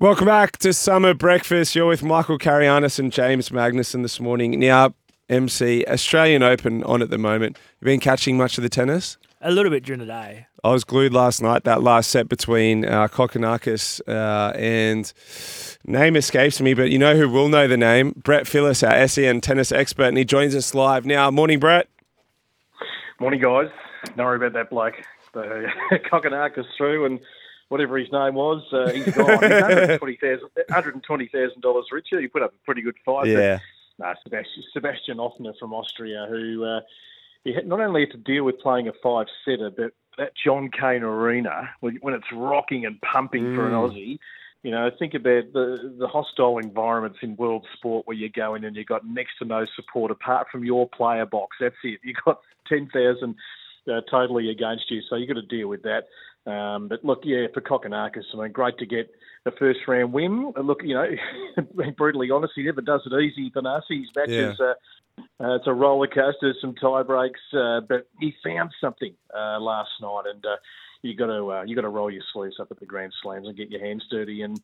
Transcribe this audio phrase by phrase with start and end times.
[0.00, 1.74] Welcome back to Summer Breakfast.
[1.74, 4.58] You're with Michael Carayannis and James Magnuson this morning.
[4.58, 4.94] Now,
[5.28, 7.58] MC, Australian Open on at the moment.
[7.80, 9.18] You been catching much of the tennis?
[9.42, 10.46] A little bit during the day.
[10.64, 15.12] I was glued last night, that last set between uh, Kokkinakis uh, and
[15.84, 18.14] name escapes me, but you know who will know the name?
[18.16, 21.30] Brett Phillips, our SEN tennis expert, and he joins us live now.
[21.30, 21.90] Morning, Brett.
[23.20, 23.68] Morning, guys.
[24.16, 24.94] Don't worry about that bloke.
[25.34, 25.66] The
[26.10, 27.20] Kokkinakis through and
[27.70, 29.30] whatever his name was, uh, he's gone.
[29.30, 32.20] He's $120,000 richer.
[32.20, 33.28] He put up a pretty good fight.
[33.28, 33.60] Yeah.
[33.98, 36.80] But, Sebastian, Sebastian Offner from Austria, who uh,
[37.44, 40.70] he had not only had to deal with playing a five setter, but that John
[40.70, 43.54] Cain Arena, when, when it's rocking and pumping mm.
[43.54, 44.18] for an Aussie,
[44.62, 48.64] you know, think about the the hostile environments in world sport where you go in
[48.64, 51.56] and you've got next to no support apart from your player box.
[51.60, 52.00] That's it.
[52.02, 53.34] You've got 10,000
[53.88, 56.08] uh, totally against you, so you've got to deal with that.
[56.50, 59.10] Um, but look, yeah, for Kokkinakis, I mean, great to get
[59.46, 60.52] a first round win.
[60.62, 61.06] Look, you know,
[61.76, 63.50] being brutally honest, he never does it easy.
[63.50, 64.66] Thanasi's matches, yeah.
[64.66, 64.74] uh,
[65.38, 69.90] uh, it's a roller coaster, some tie breaks, uh, but he found something uh, last
[70.00, 70.56] night, and uh,
[71.02, 73.46] you got to uh, you got to roll your sleeves up at the Grand Slams
[73.46, 74.60] and get your hands dirty and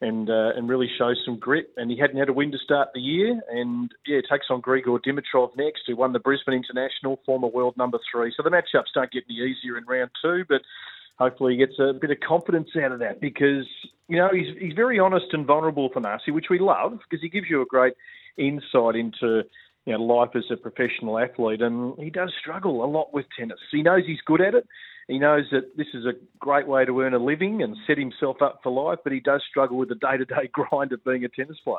[0.00, 1.70] and uh, and really show some grit.
[1.76, 4.98] And he hadn't had a win to start the year, and yeah, takes on Grigor
[4.98, 8.32] Dimitrov next, who won the Brisbane International, former world number three.
[8.36, 10.62] So the matchups don't get any easier in round two, but
[11.18, 13.66] hopefully he gets a bit of confidence out of that because
[14.08, 17.48] you know he's he's very honest and vulnerable, Thanasi, which we love because he gives
[17.50, 17.94] you a great
[18.38, 19.42] insight into
[19.86, 23.58] you know life as a professional athlete, and he does struggle a lot with tennis.
[23.70, 24.66] He knows he's good at it.
[25.10, 28.40] He knows that this is a great way to earn a living and set himself
[28.40, 31.58] up for life, but he does struggle with the day-to-day grind of being a tennis
[31.64, 31.78] player.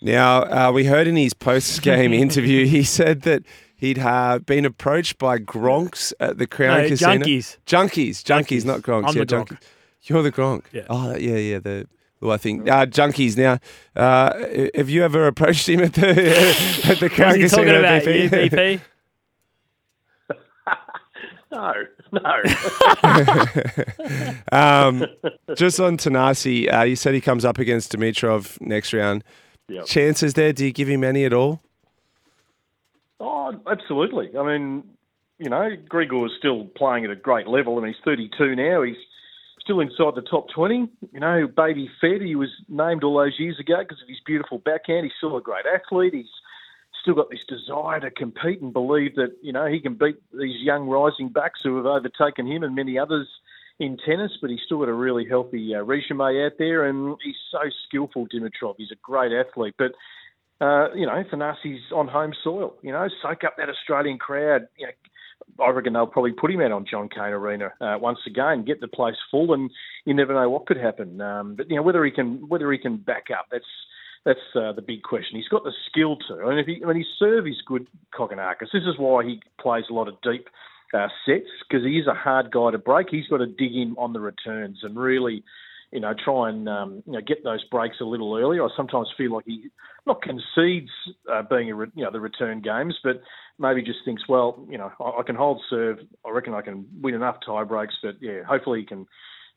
[0.00, 3.42] Now, uh, we heard in his post-game interview, he said that
[3.76, 7.12] he'd uh, been approached by Gronks at the Crown no, Casino.
[7.22, 7.58] Junkies.
[7.66, 8.22] Junkies.
[8.22, 8.64] Junkies, Junkies.
[8.64, 9.08] not Gronks.
[9.08, 9.62] I'm yeah, the Gronk.
[10.04, 10.64] You're the Gronk.
[10.72, 10.86] Yeah.
[10.88, 11.58] Oh, yeah, yeah.
[11.58, 11.86] The
[12.22, 13.36] well, I think uh, junkies.
[13.36, 13.58] Now,
[13.94, 14.38] uh,
[14.74, 16.08] have you ever approached him at the
[16.88, 17.80] at the Crown What's he talking Casino?
[17.80, 18.02] about?
[18.02, 18.22] BP?
[18.22, 18.80] You, BP?
[21.52, 21.72] No,
[22.12, 22.42] no.
[24.52, 25.06] um,
[25.56, 29.24] just on Thanasi, uh, you said he comes up against Dimitrov next round.
[29.68, 29.86] Yep.
[29.86, 30.52] Chances there?
[30.52, 31.62] Do you give him any at all?
[33.20, 34.30] Oh, absolutely.
[34.36, 34.84] I mean,
[35.38, 37.78] you know, Grigor is still playing at a great level.
[37.78, 38.82] I mean, he's 32 now.
[38.82, 38.96] He's
[39.60, 40.88] still inside the top 20.
[41.12, 42.22] You know, baby fed.
[42.22, 45.04] He was named all those years ago because of his beautiful backhand.
[45.04, 46.14] He's still a great athlete.
[46.14, 46.26] He's
[47.00, 50.60] still got this desire to compete and believe that, you know, he can beat these
[50.60, 53.28] young rising backs who have overtaken him and many others
[53.78, 57.36] in tennis, but he's still got a really healthy uh, resume out there, and he's
[57.50, 58.74] so skillful, Dimitrov.
[58.76, 59.92] He's a great athlete, but
[60.60, 62.74] uh, you know, Thanasi's on home soil.
[62.82, 64.68] You know, soak up that Australian crowd.
[64.76, 68.18] You know, I reckon they'll probably put him out on John Cain Arena uh, once
[68.26, 69.70] again, get the place full, and
[70.04, 71.18] you never know what could happen.
[71.22, 73.64] Um, but you know, whether he can whether he can back up, that's
[74.24, 75.36] that's uh, the big question.
[75.36, 78.72] He's got the skill to, and if he, when he serve is good, Kokkinakis.
[78.72, 80.48] This is why he plays a lot of deep
[80.92, 83.08] uh, sets because he is a hard guy to break.
[83.10, 85.42] He's got to dig in on the returns and really,
[85.90, 88.64] you know, try and um, you know get those breaks a little earlier.
[88.64, 89.70] I sometimes feel like he
[90.06, 90.90] not concedes
[91.32, 93.22] uh, being a re- you know the return games, but
[93.58, 95.98] maybe just thinks, well, you know, I, I can hold serve.
[96.26, 99.06] I reckon I can win enough tie breaks, but yeah, hopefully he can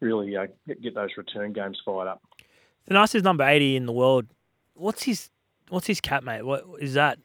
[0.00, 2.22] really uh, get those return games fired up.
[2.90, 4.26] Thanasi's number 80 in the world.
[4.74, 5.30] What's his
[5.68, 6.42] what's his cap, mate?
[6.42, 7.18] What is that?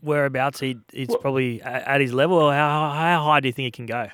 [0.00, 2.36] Whereabouts he he's Well- probably at his level.
[2.36, 4.08] Or how how high do you think he can go?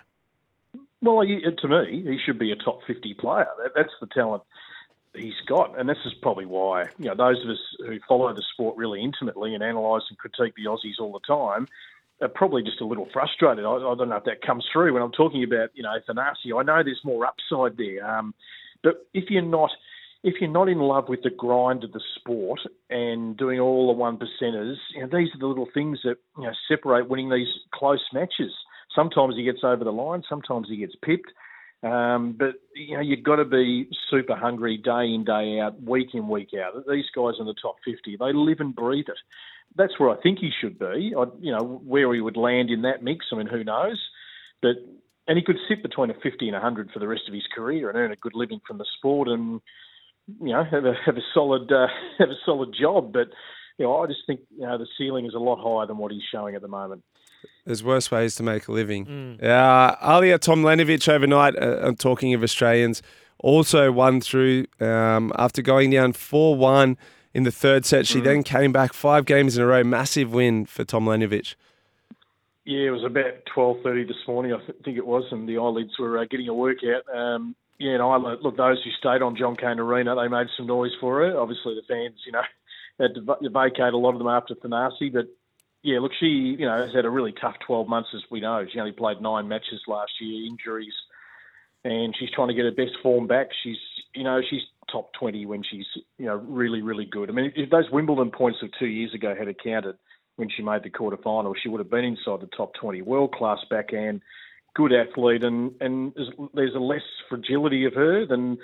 [1.00, 3.46] Well, he, to me, he should be a top 50 player.
[3.62, 4.42] That, that's the talent
[5.14, 5.78] he's got.
[5.78, 9.02] And this is probably why, you know, those of us who follow the sport really
[9.02, 11.68] intimately and analyse and critique the Aussies all the time
[12.20, 13.64] are probably just a little frustrated.
[13.64, 16.58] I, I don't know if that comes through when I'm talking about, you know, Thanasi.
[16.58, 18.04] I know there's more upside there.
[18.04, 18.34] Um,
[18.82, 19.70] but if you're not
[20.24, 22.60] if you're not in love with the grind of the sport
[22.90, 26.44] and doing all the one percenters, you know, these are the little things that you
[26.44, 28.52] know separate winning these close matches.
[28.94, 31.30] Sometimes he gets over the line, sometimes he gets pipped.
[31.80, 36.08] Um, but you know you've got to be super hungry day in day out, week
[36.12, 36.74] in week out.
[36.88, 39.18] These guys in the top fifty, they live and breathe it.
[39.76, 41.14] That's where I think he should be.
[41.16, 43.26] I, you know where he would land in that mix.
[43.30, 44.00] I mean, who knows?
[44.60, 44.72] But
[45.28, 47.46] and he could sit between a fifty and a hundred for the rest of his
[47.54, 49.28] career and earn a good living from the sport.
[49.28, 49.60] And
[50.40, 51.86] you know, have a have a solid uh,
[52.18, 53.12] have a solid job.
[53.12, 53.28] But
[53.78, 56.12] you know, I just think you know the ceiling is a lot higher than what
[56.12, 57.02] he's showing at the moment.
[57.64, 59.06] There's worse ways to make a living.
[59.06, 59.44] Mm.
[59.44, 63.02] Uh, Ajla Tomljanovic overnight, uh, I'm talking of Australians,
[63.38, 66.96] also won through um, after going down 4 1
[67.34, 68.06] in the third set.
[68.06, 68.24] She mm.
[68.24, 69.84] then came back five games in a row.
[69.84, 71.54] Massive win for Tom Tomljanovic.
[72.64, 75.98] Yeah, it was about 12.30 this morning, I th- think it was, and the eyelids
[75.98, 77.02] were uh, getting a workout.
[77.14, 80.66] Um, yeah, and I look, those who stayed on John Cain Arena, they made some
[80.66, 81.38] noise for her.
[81.38, 82.42] Obviously, the fans, you know,
[83.00, 85.28] had to vacate a lot of them after Thanasi, but
[85.82, 88.64] yeah, look, she you know has had a really tough 12 months, as we know.
[88.70, 90.94] She only played nine matches last year, injuries,
[91.84, 93.48] and she's trying to get her best form back.
[93.62, 93.78] She's
[94.14, 95.86] you know she's top 20 when she's
[96.18, 97.30] you know really really good.
[97.30, 99.96] I mean, if those Wimbledon points of two years ago had accounted
[100.36, 103.02] when she made the quarterfinal, she would have been inside the top 20.
[103.02, 104.22] World class backhand,
[104.74, 106.12] good athlete, and and
[106.54, 108.58] there's a less fragility of her than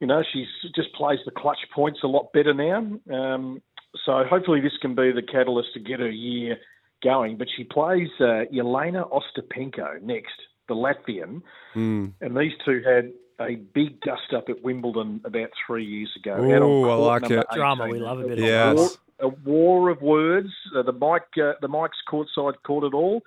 [0.00, 2.78] you know she's just plays the clutch points a lot better now.
[3.12, 3.62] Um,
[4.04, 6.58] so hopefully this can be the catalyst to get her year
[7.02, 7.36] going.
[7.36, 10.34] But she plays uh, Jelena Ostapenko next,
[10.68, 11.42] the Latvian,
[11.74, 12.12] mm.
[12.20, 16.36] and these two had a big dust up at Wimbledon about three years ago.
[16.36, 17.46] Oh, I like it.
[17.54, 18.72] Drama, we love a bit yes.
[18.72, 18.88] of war,
[19.20, 20.50] a war of words.
[20.76, 23.22] Uh, the mic, uh, the mic's courtside caught it all.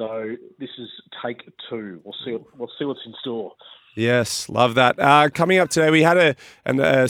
[0.00, 0.88] So this is
[1.22, 2.00] take two.
[2.04, 2.34] We'll see.
[2.56, 3.52] We'll see what's in store.
[3.94, 4.98] Yes, love that.
[4.98, 7.06] Uh, coming up today, we had a an, a,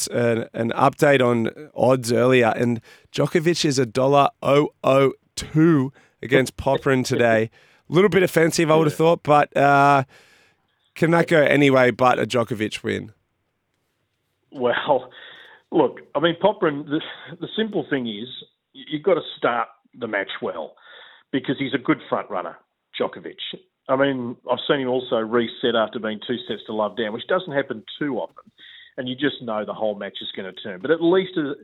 [0.55, 2.81] an update on odds earlier, and
[3.13, 7.51] Djokovic is a dollar oh oh two against Popyrin today.
[7.89, 10.03] A little bit offensive, I would have thought, but uh,
[10.97, 13.13] can that go anyway but a Djokovic win?
[14.51, 15.13] Well,
[15.71, 16.87] look, I mean, Popyrin.
[16.87, 17.01] The,
[17.41, 18.27] the simple thing is
[18.73, 20.75] you've got to start the match well
[21.31, 22.57] because he's a good front runner,
[23.01, 23.37] Djokovic.
[23.89, 27.27] I mean, I've seen him also reset after being two sets to love down, which
[27.27, 28.51] doesn't happen too often.
[28.97, 30.81] And you just know the whole match is going to turn.
[30.81, 31.57] But at least as,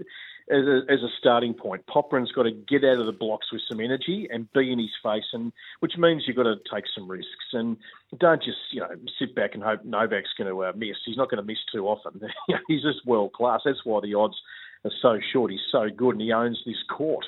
[0.50, 3.60] as, a, as a starting point, Popyrin's got to get out of the blocks with
[3.68, 7.08] some energy and be in his face, and which means you've got to take some
[7.08, 7.76] risks and
[8.18, 8.88] don't just you know
[9.18, 10.96] sit back and hope Novak's going to uh, miss.
[11.04, 12.20] He's not going to miss too often.
[12.68, 13.60] He's just world class.
[13.64, 14.36] That's why the odds
[14.84, 15.50] are so short.
[15.50, 17.26] He's so good, and he owns this court.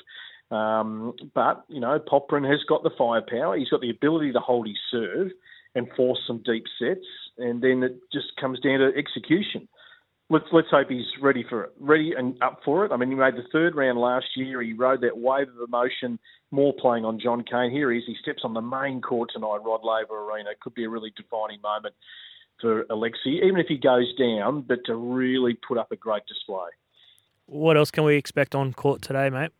[0.51, 3.57] Um, but, you know, Popyrin has got the firepower.
[3.57, 5.31] He's got the ability to hold his serve
[5.75, 7.05] and force some deep sets.
[7.37, 9.67] And then it just comes down to execution.
[10.31, 12.91] Let's let's hope he's ready for it, ready and up for it.
[12.91, 14.61] I mean, he made the third round last year.
[14.61, 16.19] He rode that wave of emotion,
[16.51, 17.71] more playing on John Cain.
[17.71, 18.03] Here he is.
[18.05, 20.51] He steps on the main court tonight, Rod Laver Arena.
[20.61, 21.95] Could be a really defining moment
[22.61, 26.69] for Alexei, even if he goes down, but to really put up a great display.
[27.47, 29.51] What else can we expect on court today, mate?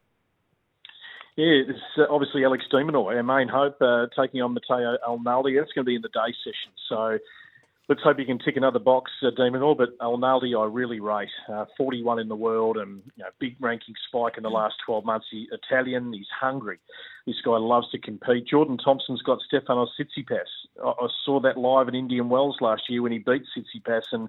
[1.40, 5.58] Yeah, it's uh, obviously Alex de Minaur, our main hope, uh, taking on Matteo Arnaldi.
[5.58, 6.74] That's going to be in the day session.
[6.90, 7.18] So
[7.88, 9.78] let's hope he can tick another box, uh, de Minaur.
[9.78, 11.30] But Arnaldi, I really rate.
[11.48, 15.06] Uh, 41 in the world and you know, big ranking spike in the last 12
[15.06, 15.28] months.
[15.32, 16.78] He's Italian, he's hungry.
[17.26, 18.46] This guy loves to compete.
[18.46, 20.42] Jordan Thompson's got Stefanos Tsitsipas.
[20.84, 24.28] I, I saw that live in Indian Wells last year when he beat Tsitsipas, and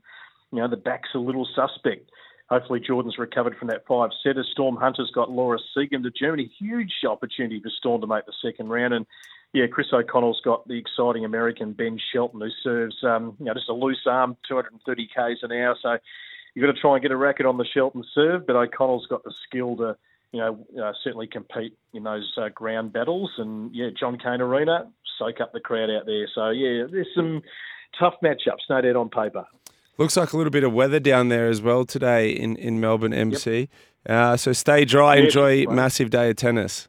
[0.52, 2.08] you know the back's a little suspect.
[2.50, 4.44] Hopefully, Jordan's recovered from that five setter.
[4.50, 6.50] Storm Hunter's got Laura Siegemund to Germany.
[6.58, 8.92] Huge opportunity for Storm to make the second round.
[8.92, 9.06] And
[9.52, 13.68] yeah, Chris O'Connell's got the exciting American Ben Shelton who serves um, you know just
[13.68, 15.76] a loose arm, 230 k's an hour.
[15.80, 15.98] So
[16.54, 19.22] you've got to try and get a racket on the Shelton serve, but O'Connell's got
[19.22, 19.96] the skill to
[20.32, 23.30] you know uh, certainly compete in those uh, ground battles.
[23.38, 26.28] And yeah, John Cain Arena soak up the crowd out there.
[26.34, 27.42] So yeah, there's some
[27.96, 29.46] tough matchups, no doubt on paper.
[30.00, 33.12] Looks like a little bit of weather down there as well today in, in Melbourne
[33.12, 33.60] MC.
[33.60, 33.68] Yep.
[34.08, 35.76] Uh, so stay dry, yeah, enjoy right.
[35.76, 36.88] massive day of tennis.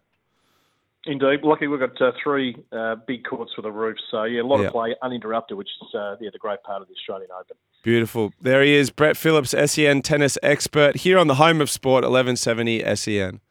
[1.05, 1.41] Indeed.
[1.43, 3.97] Lucky we've got uh, three uh, big courts with a roof.
[4.09, 4.67] So, yeah, a lot yep.
[4.67, 7.57] of play uninterrupted, which is uh, yeah, the great part of the Australian Open.
[7.83, 8.31] Beautiful.
[8.39, 12.95] There he is, Brett Phillips, SEN tennis expert, here on the home of sport, 1170
[12.95, 13.41] SEN.